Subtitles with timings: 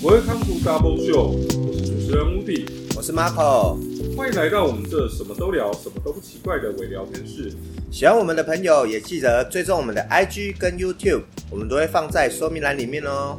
[0.00, 2.64] Welcome to Double Show，我是主持人 Woody，
[2.96, 3.76] 我是 Marco。
[4.16, 7.52] 欢迎来到我们这什么都聊、什么都不奇怪的伪聊天室。
[7.90, 13.36] 喜欢我们的朋友也记得追踪我们的 IG 跟 YouTube，我们都会放在说明栏里面哦。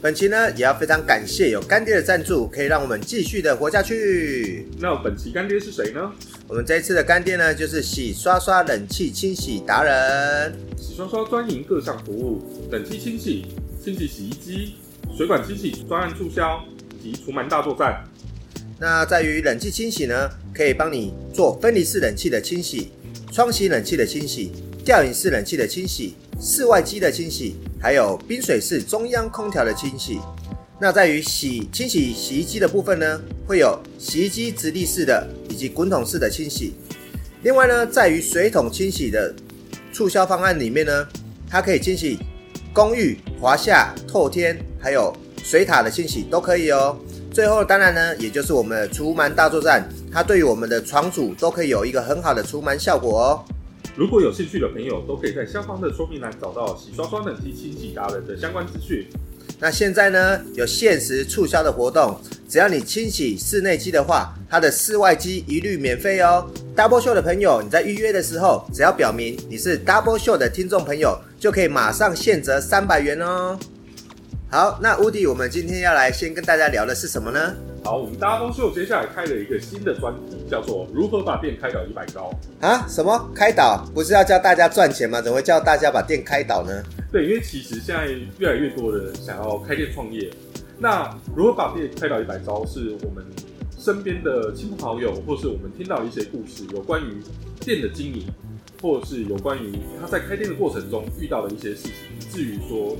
[0.00, 4.68] 本期呢，也要非常感谢有干爹的赞助，可以让我们继续的活下去。
[4.78, 6.12] 那本期干爹是谁呢？
[6.46, 10.56] 我们这一次的干爹呢，就是洗刷刷冷气清洗达人。
[10.76, 12.40] 洗刷刷专营各项服务，
[12.70, 13.46] 冷气清洗、
[13.82, 14.74] 清洗洗衣机、
[15.16, 16.62] 水管清洗专案促销
[17.02, 18.04] 及除螨大作战。
[18.78, 22.92] 那在于冷气清洗呢，可以帮你做分离式冷气的清洗、
[23.32, 24.52] 窗型冷气的清洗、
[24.84, 30.20] 吊顶式冷气的清洗、室外机的清洗，还有冰水式中央空调的清洗。
[30.80, 36.74] 那在于洗清洗洗衣机的部分呢，会有洗衣机直立式的以及滚筒式的清洗。
[37.42, 39.34] 另外呢，在于水桶清洗的
[39.92, 41.08] 促销方案里面呢，
[41.50, 42.20] 它可以清洗
[42.72, 46.96] 公寓、华夏、透天，还有水塔的清洗都可以哦。
[47.32, 53.44] 最后当然呢，也就是我们的除螨大作战，它对于我们的床主都可以有一个很好的除螨效果哦。
[53.96, 59.06] 如果有兴趣的朋友，都可以在下方的说明栏找到洗刷刷冷气清洗达人的相关资讯。
[59.60, 66.48] 那现在呢，有限时促销的活动，只要你清洗室内机的话，它的室外机一律免费哦。
[66.76, 73.58] Double Show 的朋友，你在预约的时候，只要表明你是 Double Show 的听众朋友，就可以马上现折三百元哦。
[74.50, 77.54] 好，那乌迪，我们今天要来先跟大家聊的是什么呢？
[77.84, 82.32] 好，我们 Double Show 接下来开了一个新的专题，叫做如何把店开到一百高。
[82.58, 82.86] 啊？
[82.88, 83.86] 什么开导？
[83.92, 85.20] 不是要教大家赚钱吗？
[85.20, 86.82] 怎么会叫大家把店开倒呢？
[87.12, 90.30] 对，因为其实现在越来越多的人想要开店创业，
[90.78, 93.22] 那如何把店开到一百招，是我们
[93.78, 97.20] 身边的亲朋好友，或是我们听到一些故事，有关于
[97.60, 98.26] 店的经营，
[98.80, 102.96] 或是有关于他在开店的过程中遇到的一些事情，以至于说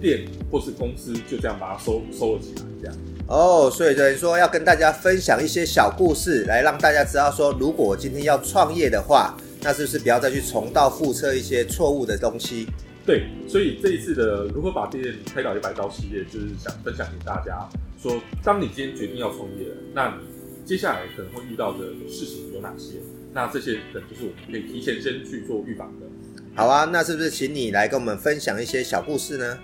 [0.00, 2.96] 店或是公司就这样把它收收了起来，这样。
[3.28, 12.66] 哦，所以等于说要跟大家分享一些小故事，来让大家知道说，如果我今天要创业的话，那是不是不要再去重蹈覆辙一些错误的东西？
[13.04, 17.68] 对，所以这一次的如何把店开到一百刀系列，就是想分享给大家，
[18.00, 20.24] 说当你今天决定要创业了，那你
[20.64, 21.78] 接下来可能会遇到的
[22.08, 22.98] 事情有哪些？
[23.32, 26.06] 那这些可能就是我们可以提前先去做预防的。
[26.54, 29.58] 好啊，那是不是请你来跟我们分享一些小故事呢？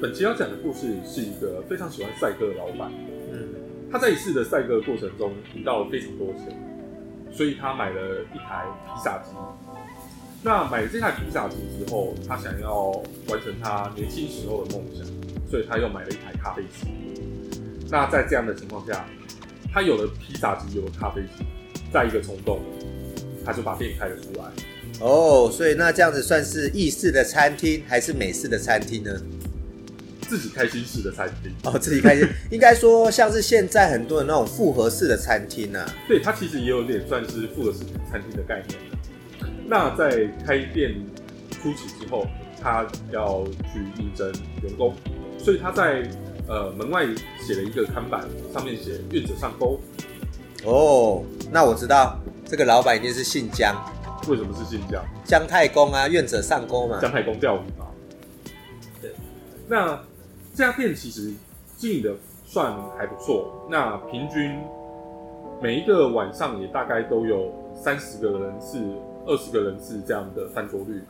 [0.00, 2.90] 本期要讲的故事是一个非常喜欢赛鸽的老板，
[3.32, 3.48] 嗯，
[3.92, 6.56] 他在一次的赛鸽过程中赢到了非常多钱，
[7.32, 9.30] 所以他买了一台披萨机。
[10.42, 12.90] 那买了这台披萨机之后，他想要
[13.28, 15.06] 完成他年轻时候的梦想，
[15.50, 16.88] 所以他又买了一台咖啡机。
[17.90, 19.06] 那在这样的情况下，
[19.72, 21.44] 他有了披萨机，有了咖啡机，
[21.92, 22.60] 在一个冲动，
[23.44, 24.44] 他就把店开了出来。
[25.00, 29.10] 哦，所以那这样子算是意式的餐厅还是美式的餐厅呢？
[30.24, 35.94] 自己开心式的餐厅哦，自己开心， 应该说像是现在很多的那种复合式的餐厅呢、啊。
[36.08, 37.80] 对，它其实也有点算是复合式
[38.10, 39.48] 餐厅的概念的。
[39.66, 40.94] 那在开店
[41.50, 42.26] 初期之后，
[42.60, 44.94] 他要去应征员工，
[45.38, 46.08] 所以他在
[46.48, 47.06] 呃门外
[47.46, 49.80] 写了一个看板，上面写“愿者上钩
[50.64, 53.74] 哦，那我知道这个老板一定是姓姜，”。
[54.28, 55.04] 为什么是姓姜？
[55.24, 56.98] 姜太公啊，愿者上钩嘛。
[57.00, 57.86] 姜太公钓鱼嘛。
[59.02, 59.10] 对。
[59.68, 59.98] 那
[60.54, 61.32] 这家店其实
[61.76, 62.14] 经营的
[62.46, 64.56] 算还不错，那平均
[65.60, 68.78] 每一个晚上也大概都有三十个人次、
[69.26, 71.02] 二十个人次这样的翻桌率。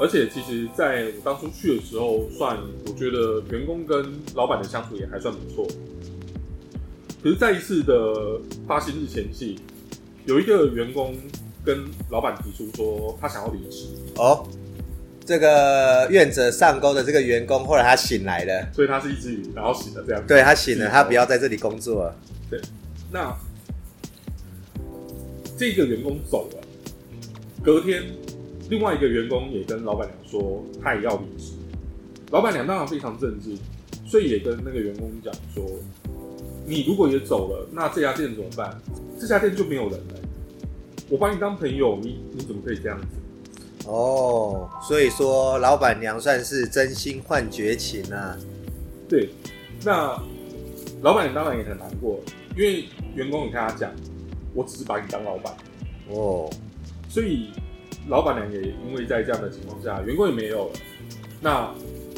[0.00, 4.04] 而且其实在我当初去的时候，算我觉得员工跟
[4.34, 5.64] 老板的相处也还算不错。
[7.22, 9.60] 可是，在一次的发薪日前夕，
[10.24, 11.14] 有一个员工
[11.64, 13.86] 跟老板提出说，他想要离职。
[14.16, 14.44] 哦，
[15.24, 20.26] 这个愿者上钩的这个员工，后来他醒来了，所以他是一只鱼，然后醒了这样。
[20.26, 22.16] 对他醒了，他不要在这里工作了。
[22.50, 22.60] 对，
[23.10, 23.34] 那
[25.56, 26.60] 这个员工走了，
[27.62, 28.02] 隔天
[28.68, 31.52] 另外一个员工也跟老板娘说，他也要离职。
[32.30, 33.56] 老板娘当然非常正直，
[34.04, 35.64] 所以也跟那个员工讲说，
[36.66, 38.76] 你如果也走了，那这家店怎么办？
[39.20, 40.14] 这家店就没有人了。
[41.08, 43.06] 我把你当朋友，你你怎么可以这样子？
[43.86, 48.36] 哦，所以说老板娘算是真心换绝情啊。
[49.08, 49.30] 对，
[49.84, 50.16] 那
[51.02, 52.20] 老板娘当然也很难过，
[52.56, 52.84] 因为
[53.14, 53.92] 员工也跟他讲，
[54.54, 55.52] 我只是把你当老板，
[56.08, 56.48] 哦，
[57.08, 57.50] 所以
[58.08, 60.72] 老板娘也因为在这样的情况下，员工也没有了，
[61.40, 61.74] 那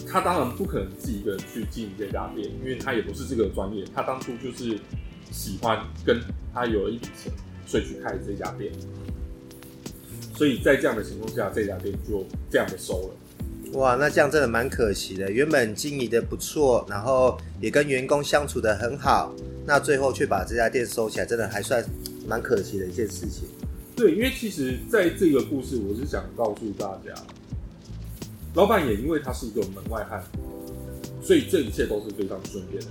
[0.07, 4.79] 他当然不可能自己一个人去经营这家店，因为他也不是这个专业，他当初就是
[5.33, 6.21] 喜欢跟
[6.53, 7.33] 他有了一笔钱，
[7.67, 8.71] 所以去开这家店。
[10.35, 13.79] 所以在这样的情况下，这家店就这样的收了。
[13.79, 15.31] 哇，那这样真的蛮可惜的。
[15.31, 19.35] 原本经营的不错，然后也跟员工相处的很好，
[19.67, 21.85] 那最后却把这家店收起来，真的还算
[22.27, 23.49] 蛮可惜的一件事情。
[23.97, 27.15] 对，因为其实在这个故事，我是想告诉大家，
[28.55, 30.23] 老板也因为他是一个门外汉，
[31.23, 32.89] 所以这一切都是非常顺便的。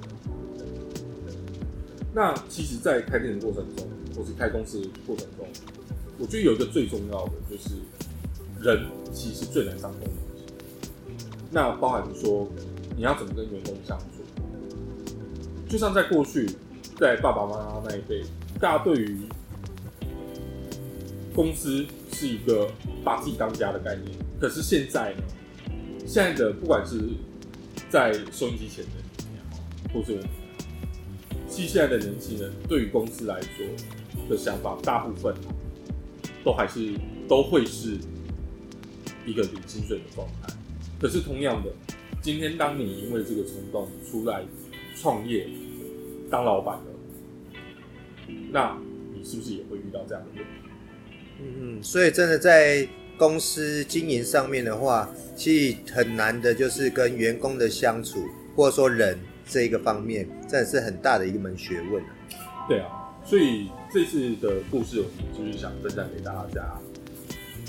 [2.13, 5.47] 那其实，在开店的过程中，或是开公司的过程中，
[6.19, 7.75] 我觉得有一个最重要的就是
[8.61, 10.43] 人，其实是最难掌控的东西。
[11.51, 12.47] 那包含说
[12.95, 14.05] 你要怎么跟员工相处，
[15.67, 16.47] 就像在过去，
[16.97, 18.23] 在爸爸妈妈那一辈，
[18.59, 19.17] 大家对于
[21.35, 22.69] 公司是一个
[23.03, 24.11] 把自己当家的概念。
[24.39, 25.23] 可是现在呢，
[26.05, 26.99] 现在的不管是
[27.89, 29.57] 在收音机前的你也好，
[29.93, 33.65] 或是我们也好，其实现在的年轻人对于公司来说
[34.29, 35.33] 的想法，大部分
[36.43, 36.93] 都还是
[37.27, 37.97] 都会是
[39.25, 40.53] 一个零薪水的状态。
[40.99, 41.69] 可是同样的，
[42.21, 44.43] 今天当你因为这个冲动出来
[44.95, 45.47] 创业
[46.29, 46.83] 当老板了，
[48.51, 48.77] 那
[49.13, 50.49] 你是不是也会遇到这样的问题？
[51.41, 52.87] 嗯嗯，所以真的在
[53.17, 58.25] 公司经营上面的话，其实很难的，就是跟员工的相处，
[58.55, 62.03] 或者说人这一个方面，真的是很大的一门学问。
[62.67, 62.87] 对啊，
[63.25, 66.81] 所以这次的故事，我们就是想分享给大家，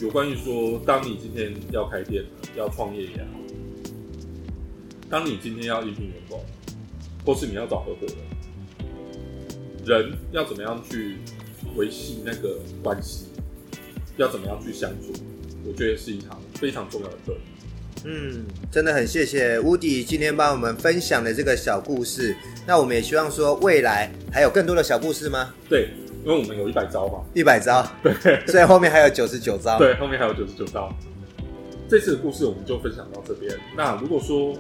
[0.01, 2.25] 有关于说，当你今天要开店、
[2.57, 3.29] 要创业也好，
[5.11, 6.43] 当你今天要应聘员工，
[7.27, 8.07] 或是你要找合伙
[9.85, 11.17] 人，人要怎么样去
[11.77, 13.27] 维系那个关系，
[14.17, 15.13] 要怎么样去相处，
[15.63, 17.37] 我觉得是一堂非常重要的课。
[18.07, 22.35] 嗯，真的很谢谢乌迪今天帮我们分享的这个小故事。
[22.67, 25.55] 那我们也希望说，未来还有更多的小故事吗？
[25.69, 25.91] 对，
[26.25, 28.13] 因为我们有一百招嘛，一百招，对
[28.47, 29.79] 所以后面还有九十九招。
[29.79, 30.91] 对，后面还有九十九招。
[31.87, 33.55] 这次的故事我们就分享到这边。
[33.77, 34.55] 那如果说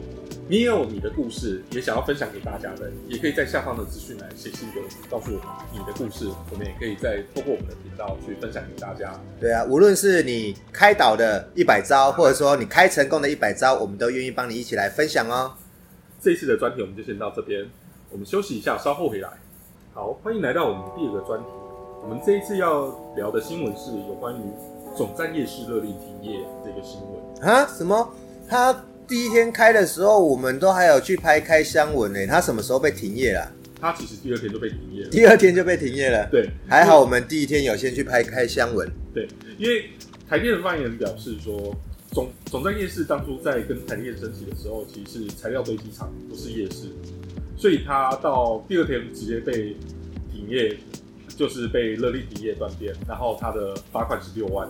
[0.46, 9.18] 你也有你的故事，也想要分享给大家的，也可以在下方的资讯栏写信给我们，告诉我们你的故事，我们也可以再透过我们的频道去分享给大家。
[9.40, 15.54] 对啊，无论是你开导的一百招，或者说你开成功的一百招，我们都愿意帮你一起来分享哦。
[16.20, 17.66] 这一次的专题我们就先到这边，
[18.10, 19.30] 我们休息一下，稍后回来。
[19.94, 21.46] 好，欢迎来到我们第二个专题。
[22.02, 24.40] 我们这一次要聊的新闻是有关于
[24.96, 27.48] 总站夜市勒令停业这个新闻。
[27.48, 27.64] 啊？
[27.66, 28.12] 什么？
[28.48, 32.26] 他第一天开的时候，我们都还有去拍开箱文呢。
[32.26, 33.52] 他什么时候被停业了？
[33.80, 35.10] 他其实第二天就被停业了。
[35.10, 36.28] 第二天就被停业了。
[36.28, 38.90] 对，还好我们第一天有先去拍开箱文。
[39.14, 39.90] 对，因为
[40.28, 41.72] 台电的发言人表示说，
[42.10, 46.88] 总总站夜市当初在跟台电申请的时候，其实是材料堆积场，不是夜市，
[47.56, 49.76] 所以他到第二天直接被
[50.32, 50.76] 停业，
[51.36, 54.68] 就是被勒令停业断电，然后他的罚款是六万。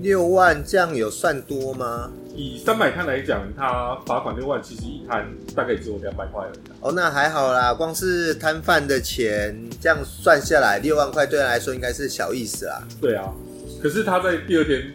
[0.00, 2.10] 六万这样有算多吗？
[2.34, 6.76] 以三百摊来讲，他罚款六万，其实一摊大概只有两百块而已啊。
[6.80, 12.82] 哦，那还好啦，光是摊贩的钱这样算下来，六万块对他来说应该是小意思啦。
[13.00, 13.34] 对啊，
[13.82, 14.90] 可是他在第二天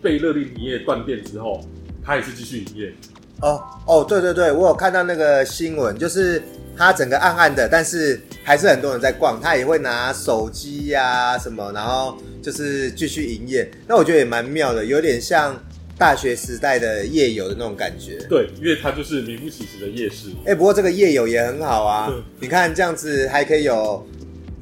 [0.00, 1.60] 被勒令停业断电之后，
[2.02, 2.94] 他也是继续营业。
[3.40, 6.42] 哦哦，对对对，我有看到那个新闻，就是
[6.76, 13.70] 它整个暗暗的，但是还是很多人在逛，他也会拿手机呀、什么，然后就是继续营业。
[13.86, 15.56] 那我觉得也蛮妙的，有点像
[15.96, 18.18] 大学时代的夜游的那种感觉。
[18.28, 20.30] 对，因为它就是名副其实的夜市。
[20.44, 24.04] 哎、不过这个夜游也很好啊嗯，你看这样子还可以有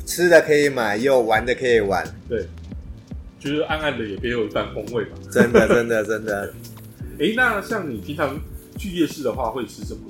[0.04, 2.46] 吃的可以买，也有玩的可以玩，对，
[3.40, 5.10] 就是暗暗的也别有一番风味嘛。
[5.32, 6.52] 真的真的真的。
[7.18, 8.38] 诶，那像你平常
[8.78, 10.00] 去夜市的话，会吃什么？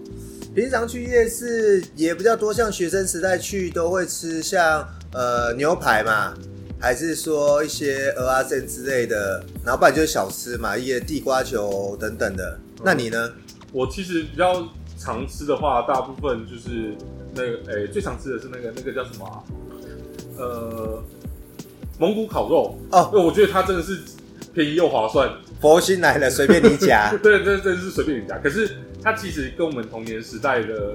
[0.54, 6.32] 平常去夜市也比较多，像学生时代去都会吃像呃牛排嘛，
[6.80, 12.58] 还是说一些鹅啊煎之类的，然后不然就是小吃嘛，一些地瓜球等等的。
[12.82, 13.30] 那你呢？
[13.72, 14.66] 我其实比较
[14.98, 16.94] 常吃的话，大部分就是
[17.34, 19.44] 那个，诶、最常吃的是那个那个叫什么、啊？
[20.38, 21.02] 呃，
[21.98, 22.78] 蒙古烤肉。
[22.92, 24.00] 哦，因为我觉得它真的是
[24.56, 25.30] 便宜又划算。
[25.60, 27.12] 佛心来了，随便你夹。
[27.22, 28.40] 对，这真是随便你讲。
[28.42, 28.70] 可是
[29.02, 30.94] 它其实跟我们童年时代的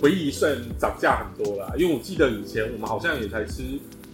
[0.00, 1.70] 回忆算涨价很多啦。
[1.76, 3.62] 因为我记得以前我们好像也才吃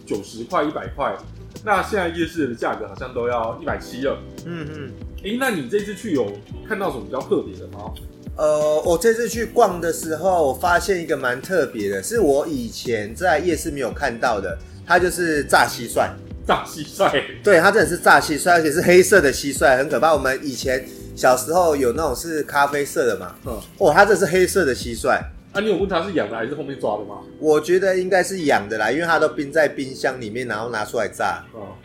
[0.05, 1.15] 九十块、一百块，
[1.63, 4.19] 那现在夜市的价格好像都要一百七了。
[4.45, 4.91] 嗯嗯。
[5.23, 6.31] 哎，那你这次去有
[6.67, 7.93] 看到什么比较特别的吗？
[8.35, 16.09] 呃，我这次去逛的时候，我发现一个蛮特别的，是我以前在夜市没有看到的，它就是炸蟋蟀。
[16.49, 17.23] 大蟋蟀。
[17.43, 20.11] 对，它真的是炸蟋蟀，而且是黑色的蟋蟀，很可怕。
[20.11, 20.83] 我们以前
[21.15, 25.09] 小时候有那种是咖啡色的嘛，嗯，哦，它这是黑色的蟋蟀，
[25.53, 27.19] 啊，你有问它是养的还是后面抓的吗？
[27.39, 31.45] 我觉得应该是养的啦，因为它都冰在冰箱里面，然后拿出来炸。
[31.53, 31.77] 哦、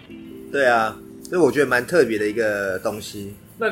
[0.50, 0.97] 对啊，
[1.28, 3.35] 所以我觉得蛮特别的一个东西。
[3.59, 3.66] 那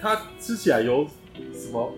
[0.00, 1.06] 它吃起来有
[1.54, 1.90] 什么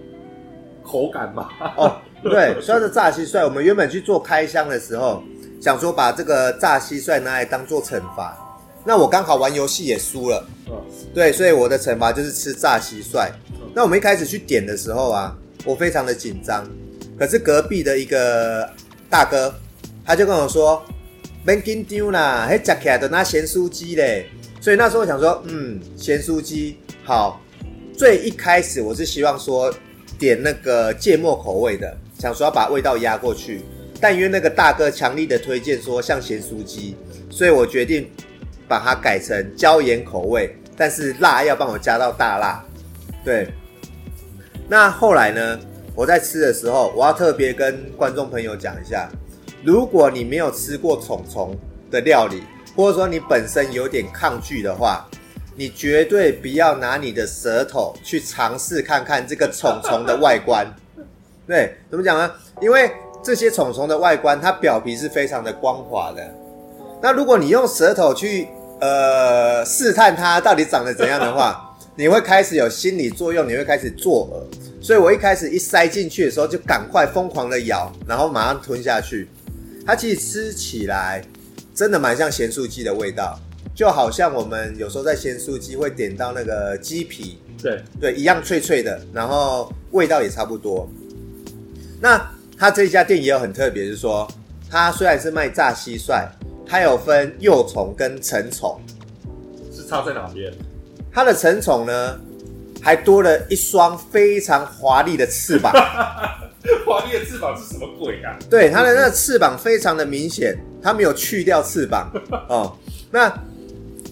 [0.84, 1.48] 口感吗？
[1.76, 5.22] 哦，对，说到这炸蟋蟀，我们原本去做开箱的时候，
[5.60, 8.36] 想说把这个炸蟋蟀拿来当做惩罚。
[8.84, 10.72] 那我刚好玩游戏也输了，嗯，
[11.14, 13.30] 对，所以我的惩罚就是吃炸蟋蟀。
[13.74, 16.66] 那我们一开始去点的时候啊，我非常的紧张，
[17.18, 18.68] 可是隔壁的一个
[19.10, 19.54] 大哥，
[20.04, 20.82] 他就跟我说
[21.44, 24.30] ：“别紧张啦，还夹起来的那咸酥鸡嘞。”
[24.62, 27.40] 所以那时候我想说，嗯，咸酥鸡好。
[27.96, 29.70] 最一开始我是希望说
[30.18, 33.60] 点那个芥末口味的，想说要把味道压过去，
[34.00, 36.96] 但因为那个大哥强力的推荐说像咸酥鸡，
[37.28, 38.10] 所以我决定
[38.66, 42.64] 把它改成椒盐口味，但是辣要帮我加到大辣。
[43.24, 43.48] 对，
[44.68, 45.58] 那后来呢？
[45.96, 49.10] 我在吃的时候，我要特别跟观众朋友讲一下，
[49.62, 51.54] 如果你没有吃过虫虫
[51.90, 52.42] 的料理，
[52.74, 55.06] 或者说你本身有点抗拒的话，
[55.56, 60.66] 你绝对不要拿你的舌头去尝试看看这个虫虫的外观。
[61.46, 62.32] 对，怎么讲呢？
[62.62, 62.90] 因为
[63.22, 66.22] 这些虫虫的外观，它表皮是非常的光滑的。
[67.02, 68.48] 那如果你用舌头去
[68.80, 74.84] 呃试探它到底长得怎样的话， 你会开始有心理作用，你会开始作呕。
[74.84, 79.28] 所以我一开始一塞进去的时候，就赶快疯狂的咬，然后马上吞下去。
[79.86, 81.22] 它其实吃起来
[81.74, 83.38] 真的蛮像咸酥鸡的味道。
[83.74, 90.86] 就好像我们有时候在咸酥鸡会点到那个鸡皮，对对，一样脆脆的，然后味道也差不多。
[91.98, 92.20] 那
[92.60, 94.28] 它这一家店也有很特别，是说
[94.70, 96.28] 他虽然是卖炸蟋蟀，
[96.66, 98.78] 它有分幼虫跟成虫，
[99.74, 100.52] 是差在哪边？
[101.10, 102.20] 它的成虫呢，
[102.82, 105.72] 还多了一双非常华丽的翅膀。
[106.84, 108.38] 华丽的翅膀是什么鬼啊？
[108.50, 112.12] 对，它的那个翅膀非常的明显，它没有去掉翅膀
[112.46, 112.76] 哦。
[113.10, 113.32] 那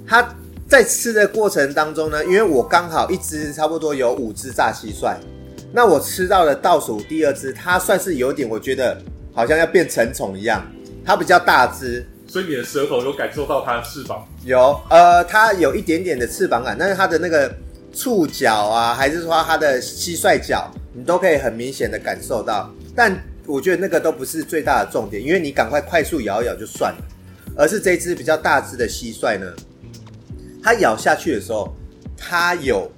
[0.06, 0.26] 它
[0.66, 5.14] 在吃的过程当中呢，因为我刚好一只差不多有五只炸蟋蟀，
[5.72, 9.00] 那我吃到的倒数第二只，它算是有点，我觉得
[9.32, 10.66] 好像要变成虫一样，
[11.04, 14.26] 它比较大只，所以你的舌头有感受到它的翅膀？
[14.44, 17.54] 有，呃，它有一点点的翅膀感，但是它的那个
[17.92, 22.72] 触角啊，还是说它的蟋蟀脚，你都可以很明显的感受到。
[22.96, 23.14] 但
[23.46, 26.98] 我觉得那个都不是最大的重点，因为你赶快快速咬一咬就算了，
[27.56, 29.46] 而是这只比较大只的蟋蟀呢。
[30.62, 31.74] 它咬下去的时候，
[32.16, 32.90] 它有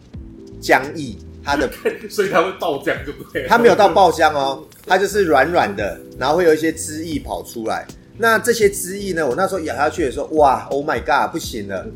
[0.60, 1.70] 浆液，它的
[2.10, 3.46] 所以它会爆浆，就对。
[3.48, 7.86] 它没有到爆浆哦，它就是软软的，然后会有一些汁液跑出来。
[8.16, 11.86] 那这些汁液呢，我那时候咬下去的时候，哇，Oh my god，不行了，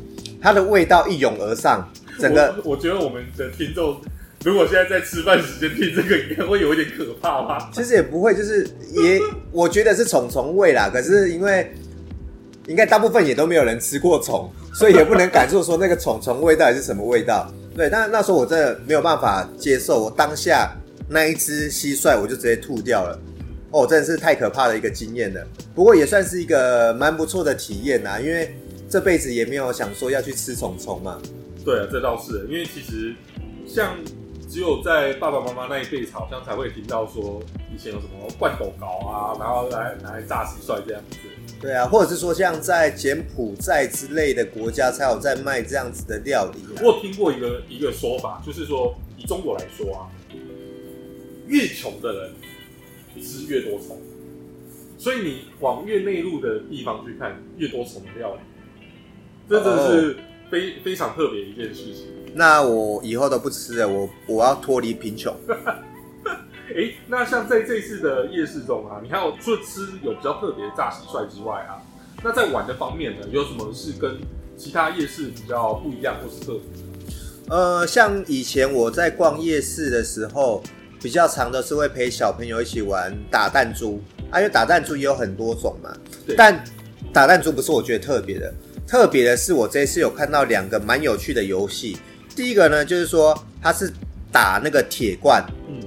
[0.41, 1.87] 它的味道一涌而上，
[2.19, 2.55] 整个。
[2.63, 3.95] 我觉得我们的听众
[4.43, 7.69] 如果现在在吃饭时间听这个，应该会有一点可怕吧？
[7.73, 9.19] 其实也不会，就是也
[9.51, 10.89] 我觉得是虫虫味啦。
[10.91, 11.71] 可是因为
[12.67, 14.51] 应该大部分也都没有人吃过虫。
[14.77, 17.89] 所以也不能感受说那个虫虫味到底是什么味道，对。
[17.89, 20.75] 但那时候我真的没有办法接受，我当下
[21.09, 23.19] 那一只蟋蟀我就直接吐掉了，
[23.71, 25.45] 哦，真的是太可怕的一个经验了。
[25.75, 28.55] 不过也算是一个蛮不错的体验呐，因为
[28.89, 31.19] 这辈子也没有想说要去吃虫虫嘛。
[31.63, 33.13] 对啊，这倒是，因为其实
[33.67, 33.97] 像
[34.49, 37.41] 只有在爸爸妈妈那一辈，好像才会听到说
[37.75, 41.17] 以前有什么罐头糕啊，然后来拿来炸蟋蟀这样子。
[41.61, 46.59] 对啊，或者是说像在柬埔寨之类的国家才有在卖这样子的料理。
[46.83, 50.11] 我听过一个一个说法，就是说以中国来说啊，
[51.47, 52.33] 越穷的人
[53.23, 53.97] 吃越多虫，
[54.97, 58.41] 所以你往越内陆的地方去看，越多虫的料理，
[59.49, 60.17] 这真的是
[60.51, 62.07] 非非常特别一件事情。
[62.33, 65.33] 那我以后都不吃了，我我要脱离贫穷。
[66.75, 71.77] 哎，那像在这次的夜市中啊，你看，除了吃有比较特别的炸蟋蟀之外啊，
[72.23, 74.17] 那在玩的方面呢，有什么是跟
[74.57, 77.55] 其他夜市比较不一样或是特别的？
[77.55, 80.63] 呃，像以前我在逛夜市的时候，
[81.01, 85.95] 比较常的是会陪小朋友一起玩打弹珠啊，因为打弹珠也有很多种嘛。
[86.35, 86.63] 但
[87.13, 88.51] 打弹珠不是我觉得特别的，
[88.87, 91.97] 特别的是我这次有看到两个蛮有趣的游戏。
[92.35, 93.93] 第一个呢，就是说它是
[94.31, 95.79] 打那个铁罐，嗯。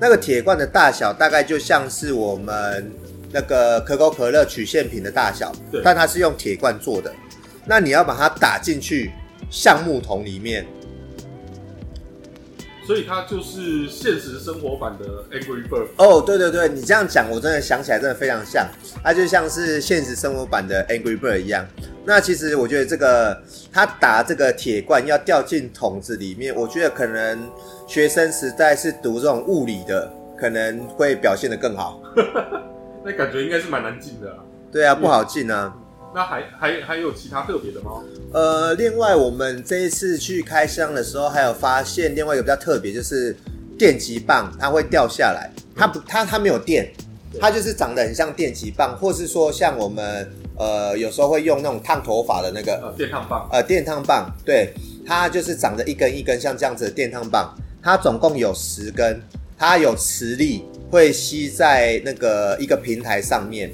[0.00, 2.90] 那个铁罐的大小大概就像是我们
[3.32, 7.12] 那个可口可乐曲线瓶的大小，但它是用铁罐做的。
[7.64, 9.10] 那你要把它打进去
[9.50, 10.64] 橡木桶里面，
[12.86, 15.88] 所以它就是现实生活版的 Angry Bird。
[15.96, 18.68] 哦，对对对，你这样讲，我真的想起来，真的非常像，
[19.02, 21.66] 它就像是现实生活版的 Angry Bird 一样。
[22.04, 27.50] 那其实我觉得这个它打这个铁罐要掉进桶子里面，我觉得可能
[27.86, 32.00] 学生时代是读这种物理的，可能会表现的更好。
[33.04, 34.36] 那感觉应该是蛮难进的。
[34.72, 35.74] 对啊，不好进啊。
[36.14, 38.02] 那还还还有其他特别的吗？
[38.32, 43.36] 呃，另外我们这一次去开箱的时候，还有发现另外一个比较特别，就是
[43.78, 46.90] 电极棒它会掉下来，它不它它没有电，
[47.38, 50.26] 它就是长得很像电极棒，或是说像我们
[50.58, 54.72] 呃有时候会用那种烫头发的那个呃，电烫棒，呃电烫棒，对，
[55.06, 57.54] 它就是长着一根一根像这样子的电烫棒，
[57.86, 59.22] 它总共有十根，
[59.56, 63.70] 它有磁力会吸在那个一个平台上面，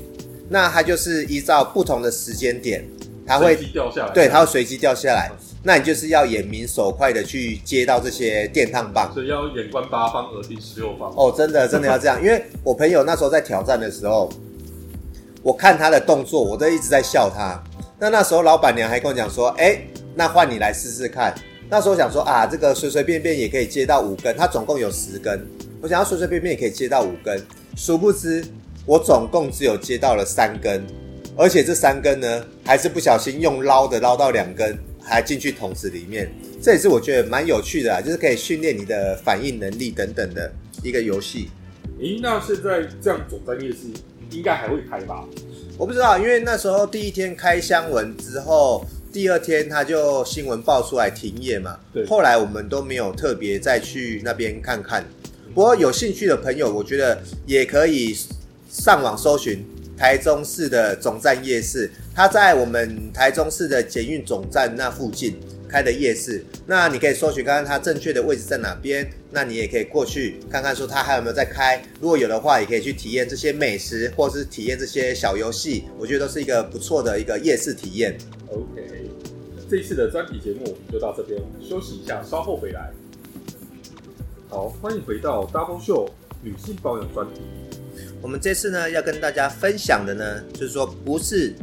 [0.51, 2.87] 那它就是依照不同的时间点，
[3.27, 5.33] 它会掉下来，对，它会随机掉下来。
[5.63, 9.11] 那你就是要眼明手快的去接到这些电烫棒。
[9.15, 11.11] 所以要眼观八方，耳听十六方。
[11.17, 14.31] 哦，真的真的要这样，因为我朋友那时候在挑战的时候，
[15.43, 17.59] 我看他的动作，我都一直在笑他。
[17.99, 19.81] 那那时候老板娘还跟我讲说：“哎，
[20.15, 21.35] 那换你来试试看。”
[21.73, 25.43] 那时候想说啊，这个随随便便也可以接到五根，它总共有十根，
[25.81, 27.43] 我想要随随便便也可以接到五根，
[27.75, 28.45] 殊不知
[28.85, 30.85] 我总共只有接到了三根，
[31.35, 36.31] 而且这三根呢，还是不小心用捞的捞到两根，还进去桶子里面。
[36.61, 40.53] 这也是我觉得蛮有趣的啊，就是可以训练你的反应能力等等的
[40.83, 41.49] 一个游戏。
[41.99, 43.79] 咦，那现在这样总站夜市
[44.31, 45.25] 应该还会开吧？
[45.79, 51.79] 我不知道，因为那时候第一天开箱文之后，第二天他就新闻爆出来停业嘛。
[51.93, 55.05] 对后来我们都没有特别再去那边看看。
[55.55, 58.17] 不过有兴趣的朋友，我觉得也可以
[58.71, 59.63] 上网搜寻
[59.99, 65.39] 台中市的总站夜市，它在我们台中市的捷运总站那附近
[65.69, 66.43] 开的夜市。
[66.67, 71.83] 那你可以搜寻看看它正确的位置在哪边，那你也可以过去看看说它还有没有在开。
[72.01, 78.17] 如果有的话，也可以去体验这些美食，或是体验这些小游戏，我觉得都是一个不错的一个夜市体验。
[78.49, 79.02] OK，
[79.73, 82.93] 这一次的专题节目我们就到这边，休息一下，稍后回来。
[84.51, 86.11] 好，欢迎回到 Double Show
[86.43, 87.41] 女性保养专题。
[88.21, 91.55] 我们这次呢要跟大家分享的呢，就是说不是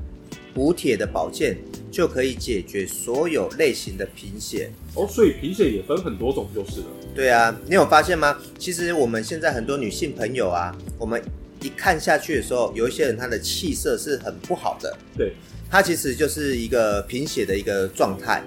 [0.55, 1.55] 补铁的保健
[1.91, 4.71] 就可以解决所有类型的贫血。
[4.95, 6.87] 哦，所以贫血也分很多种就是了。
[7.13, 8.35] 对啊，你有发现吗？
[8.57, 11.23] 其实我们现在很多女性朋友啊，我们
[11.61, 15.33] 一看下去的时候，有一些人她的气色是很不好的，对，
[15.69, 18.43] 她其实就是一个贫血的一个状态。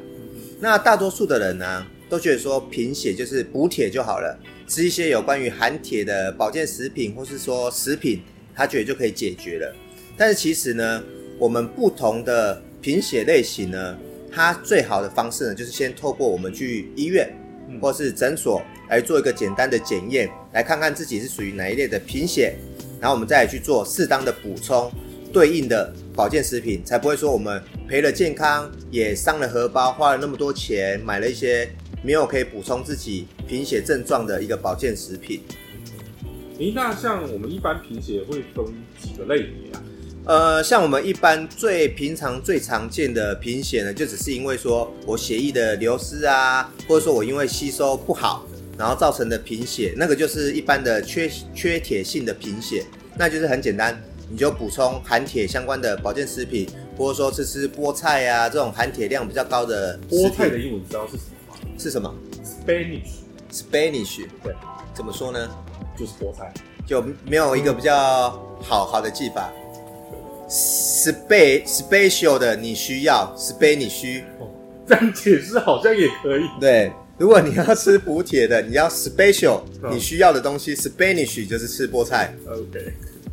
[0.58, 8.22] 那大多数的人呢，都觉得说贫血就是补铁就好了，吃一些有关于含铁的保健食品，或是说食品，
[8.54, 9.74] 他觉得就可以解决了。
[10.16, 11.02] 但是其实呢，
[11.38, 13.98] 我们不同的贫血类型呢，
[14.30, 17.28] 它最好的方式呢，就是先透过我们去医院
[17.68, 22.54] 嗯或是诊所来做一个简单的检验，来看看自己是属于哪一类的贫血，
[23.00, 24.92] 然后我们再来去做适当的补充
[25.32, 31.68] 对应的保健食品，才不会说我们赔了健康，也伤了荷包，花了那么多钱买了一些
[32.02, 35.40] 没有可以补充自己贫血症状的一个保健食品。
[36.58, 38.66] 诶，那像我们一般贫血会分
[39.00, 39.82] 几个类别啊？
[40.24, 48.46] 呃，像我们一般最平常、最常见的贫血呢，就只是因为说我血液的流失啊，或者说我因为吸收不好，
[48.78, 52.84] 然后造成的贫血，那个就是一般的缺缺铁性的贫血，
[53.18, 61.06] 那就是很简单，你就补充含铁相关的保健食品，或者说吃吃菠菜啊这种含铁量比较高的菠菜的英文你知道
[61.78, 63.04] 是什么吗是什么
[63.50, 64.54] ？Spanish，？Spanish，对，
[64.94, 65.50] 怎么说呢？
[65.98, 66.52] 就是菠菜。
[66.86, 68.30] 就没有一个比较
[68.60, 69.52] 好好的记法。
[70.48, 74.48] spa special 的你需要 spa 你需哦，
[74.86, 76.42] 这样解释好像也可以。
[76.60, 76.92] 对。
[77.18, 82.34] 如果你要吃补铁的，你要 special 嗯你需要的东西，Spanish 就是吃菠菜。
[82.48, 82.92] OK，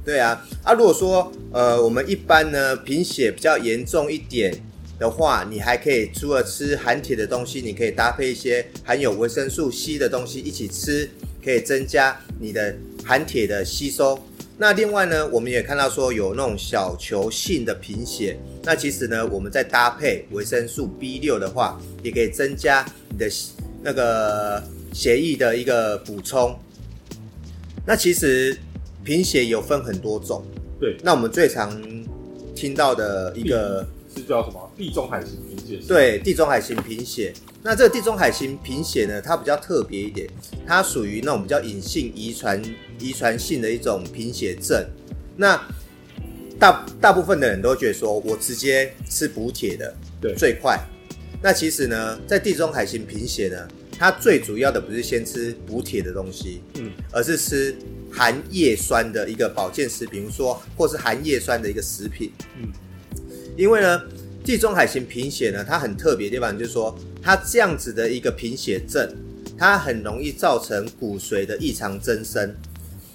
[0.10, 4.52] 对啊，啊，如果说呃我们一般呢贫血比较严重一点
[4.98, 11.08] 的话，你还可以除了吃含铁的东西，你可以搭配一些含有维生素 C 的东西一起吃，
[11.46, 14.20] 可以增加你的含铁的吸收。
[14.58, 23.30] 那另外呢，我们也看到说有那种小球性的贫血，那其实呢，我们再搭配维生素 B 六的话，也可以增加你的
[23.84, 26.58] 那个血液的一个补充。
[27.86, 28.58] 那其实
[29.10, 30.46] 贫血有分很多种，
[30.80, 31.82] 对，那我们最常
[32.56, 33.84] 听到的一个
[34.16, 34.72] 是叫什么？
[34.78, 37.34] 地中海型贫血。，对地中海型贫血。
[37.64, 40.30] 那这个地中海型贫血呢，它比较特别一点，
[40.64, 42.62] 它属于那种比较隐性遗传
[43.00, 44.86] 遗传性的一种贫血症。
[45.36, 45.60] 那
[46.60, 49.92] 大大部分的人都觉得说，我直接吃补铁的
[50.22, 50.80] 对最快。
[51.42, 53.68] 那其实呢，在地中海型贫血呢，
[53.98, 57.76] 它最主要的不是先吃补铁的东西，嗯，而是吃
[58.12, 62.32] 含叶酸的一个保健食品，比如说或是含叶酸的一个食品。
[62.62, 62.70] 嗯，
[63.58, 64.02] 因为呢，
[64.44, 69.10] 地中海型贫血呢，它很特别的地方就是说，它这样子的一个贫血症，
[69.58, 72.56] 它很容易造成骨髓的异常增生。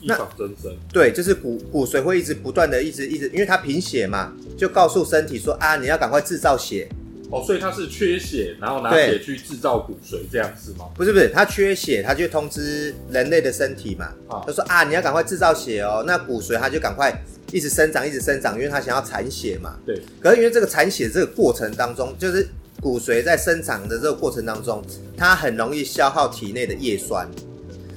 [0.00, 0.76] 异常增生。
[0.92, 6.88] 对，就是骨骨髓会一直不断的一直一直，因为它贫血嘛，就告诉身体说啊，你要赶快制造血。
[7.34, 10.86] 哦，所以他是缺血，然后拿血去制造骨髓，这样子吗？
[10.94, 16.04] 不是不是，他缺血，他就通知人类的身体嘛，啊他说啊，你要赶快制造血哦。
[16.06, 17.12] 那骨髓他就赶快
[17.50, 19.76] 一直生长，一直生长，因为他想要产血嘛。
[19.84, 22.46] 对，可是因为这个产血这个过程当中，就是
[22.80, 24.80] 骨髓在生长的这个过程当中，
[25.16, 27.28] 它很容易消耗体内的叶酸。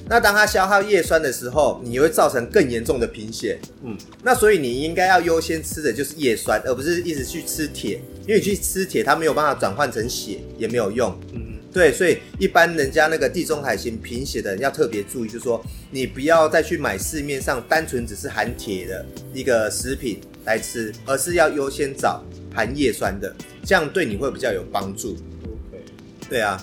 [0.10, 3.60] 那当它消耗叶酸的时候，你会造成更严重的贫血。
[3.84, 11.18] 嗯，那所以你应该要优先吃的就是叶酸，而不是一直去吃铁，因为你去吃铁，它没有办法转换成血，也没有用。
[11.34, 22.22] 嗯，对，所以一般人家那个地中海型贫血的人要特别注意，就是说你不要再去买市面上单纯只是含铁的一个食品来吃，而是要优先找
[22.54, 25.16] 含叶酸的，这样对你会比较有帮助。
[25.72, 25.84] OK，
[26.30, 26.62] 对啊，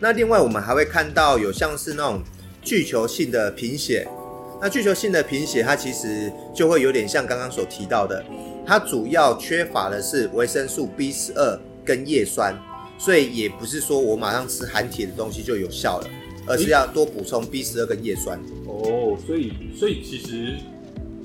[0.00, 2.20] 那另外我们还会看到有像是那种
[2.60, 4.04] 巨球性的贫血，
[4.60, 8.24] 那巨球性的贫血它其实就会有点像刚刚所提到的，
[8.66, 12.58] 它主要缺乏的是维生素 B 十二跟叶酸，
[12.98, 16.08] 所以也不是说我马上吃含铁的东西就有效了，
[16.46, 18.40] 而是要多补充 B 十二跟叶酸。
[18.66, 20.54] 哦，所以所以其实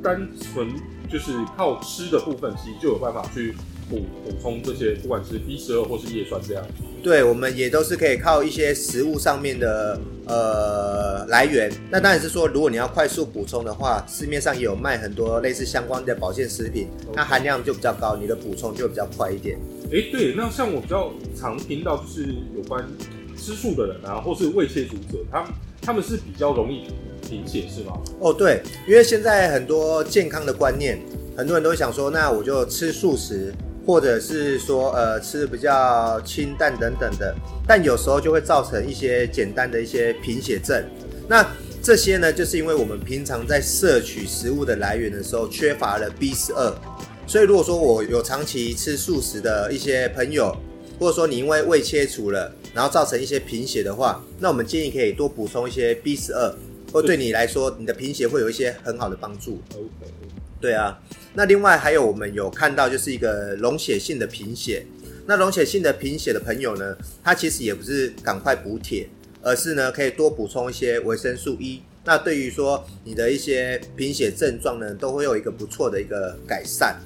[0.04, 0.70] 单纯
[1.10, 3.56] 就是靠吃的部分，其实就有办法去
[3.90, 6.64] 补补充这些，不管是 B 十二或是叶酸这样。
[7.02, 10.00] 对，我们也都是可以靠一些食物上面的
[10.30, 11.70] 呃来源。
[11.90, 19.60] 那当然是说，如果你要快速补充的话，市面上也有卖很多类似相关的保健食品，它含量就比较高，你的补充就比较快一点。
[19.92, 22.88] 哎，对，那像我比较常听到就是有关
[23.36, 26.84] 吃素的人啊，或是胃切除者，他们他们是比较容易
[27.28, 28.00] 贫血是吗？
[28.20, 31.00] 哦，对，因为现在很多健康的观念，
[31.36, 33.54] 很多人都会想说，那我就吃素食，
[33.90, 37.36] 或者是说呃吃的比较清淡等等的，
[37.68, 40.86] 但有时候就会造成一些简单的一些贫血症。
[41.28, 41.44] 那
[41.82, 46.72] 这些呢，就是因为我们平常在摄取食物的来源的时候缺乏了 B 十二，
[47.26, 50.56] 所以如果说我有长期吃素食的一些朋友，
[51.00, 56.54] 或者说你因为胃切除了，然后造成一些贫血的话，那我们建议可以多补充一些 B 十二，
[56.94, 59.60] 或对你来说，你的贫血会有一些很好的帮助。
[59.74, 60.14] OK，
[60.62, 61.00] 对啊，
[61.34, 64.86] 那另外还有我们有看到就是一个溶血性的贫血。
[65.26, 69.08] 那溶血性的贫血的朋友呢，他其实也不是赶快补铁，
[69.44, 71.84] 而是呢可以多补充一些维生素 E。
[72.04, 77.00] 那对于说你的一些贫血症状呢，都会有一个不错的一个改善。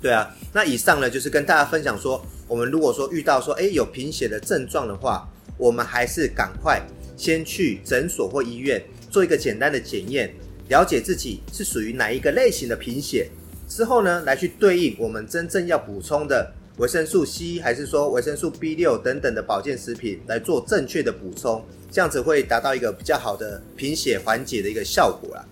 [0.00, 6.80] 对啊，那以上呢就是跟大家分享说，我们如果说遇到说诶有贫血的症状的话，我们还是赶快
[7.16, 10.32] 先去诊所或医院做一个简单的检验，
[10.68, 13.28] 了解自己是属于哪一个类型的贫血，
[13.68, 25.44] 之后呢来去对应我们真正要补充的维生素 C，还是说维生素 B 六等等的保健食品来做正确的补充，这样子会达到一个比较好的贫血缓解的一个效果啦。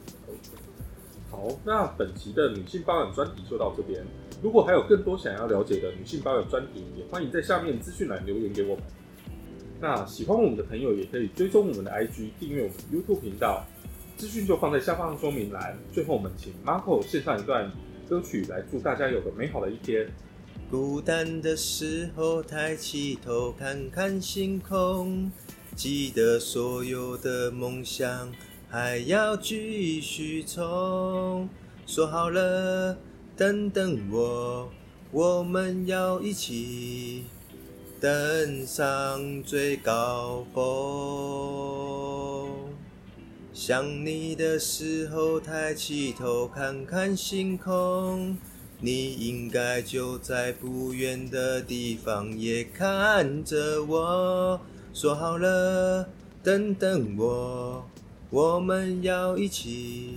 [1.30, 4.02] 好，那本期的女性保养专题就到这边。
[4.42, 8.84] 如果还有更多想要了解的女性保养专题，也欢迎在下面资讯栏留言给我们。
[9.78, 13.66] 那喜欢我们的朋友也可以追踪我们的 IG，订阅我们 YouTube 频道，
[14.20, 15.78] 资讯就放在下方的说明栏。
[15.94, 17.72] 最后，我们请 Marco 献上一段
[18.06, 20.06] 歌曲，来祝大家有个美好的一天。
[20.70, 25.32] 孤单的时候，抬起头看看星空，
[25.74, 28.30] 记得所有的梦想
[28.68, 31.48] 还要继续冲。
[31.86, 32.98] 说好了，
[33.34, 34.70] 等等我，
[35.12, 37.24] 我们要一起
[37.98, 41.89] 登上最高峰。
[43.62, 48.34] 想你的时候，抬起头看看星空，
[48.78, 54.58] 你应该就在不远的地方，也看着我。
[54.94, 56.08] 说好了，
[56.42, 57.84] 等等我，
[58.30, 60.14] 我们要一起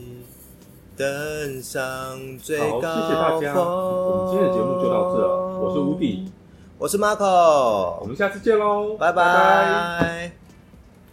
[0.95, 2.95] 登上最，高峰。
[2.95, 5.59] 谢谢大家，我们今天的节目就到这了。
[5.59, 6.31] 我是吴迪，
[6.77, 10.31] 我是 Marco，我们下次见喽，拜拜